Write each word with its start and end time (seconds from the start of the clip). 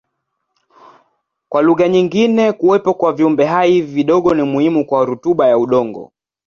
Kwa 1.49 1.61
lugha 1.61 1.87
nyingine 1.87 2.51
kuwepo 2.53 2.93
kwa 2.93 3.13
viumbehai 3.13 3.71
hivi 3.71 3.91
vidogo 3.93 4.33
ni 4.33 4.43
muhimu 4.43 4.85
kwa 4.85 5.05
rutuba 5.05 5.47
ya 5.47 5.57
udongo. 5.57 6.11